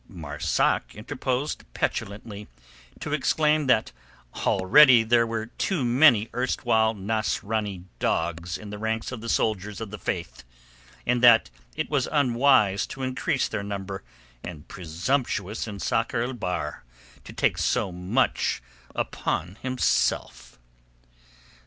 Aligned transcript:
Marzak 0.09 0.95
interposed 0.95 1.63
petulantly, 1.75 2.47
to 2.99 3.13
exclaim 3.13 3.67
that 3.67 3.91
already 4.35 5.05
were 5.05 5.45
there 5.45 5.45
too 5.59 5.85
many 5.85 6.27
erstwhile 6.33 6.95
Nasrani 6.95 7.83
dogs 7.99 8.57
in 8.57 8.71
the 8.71 8.79
ranks 8.79 9.11
of 9.11 9.21
the 9.21 9.29
soldiers 9.29 9.79
of 9.79 9.91
the 9.91 9.99
Faith, 9.99 10.43
and 11.05 11.21
that 11.21 11.51
it 11.75 11.91
was 11.91 12.09
unwise 12.11 12.87
to 12.87 13.03
increase 13.03 13.47
their 13.47 13.61
number 13.61 14.03
and 14.43 14.67
presumptuous 14.67 15.67
in 15.67 15.77
Sakr 15.79 16.23
el 16.23 16.33
Bahr 16.33 16.83
to 17.23 17.31
take 17.31 17.59
so 17.59 17.91
much 17.91 18.63
upon 18.95 19.59
himself. 19.61 20.57